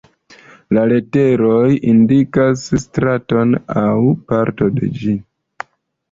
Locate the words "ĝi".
5.03-5.13